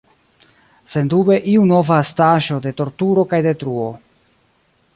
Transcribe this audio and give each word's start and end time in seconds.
Sendube 0.93 1.35
iu 1.51 1.67
nova 1.71 1.99
estaĵo 2.05 2.57
de 2.65 2.73
torturo 2.81 3.27
kaj 3.35 3.43
detruo. 3.49 3.87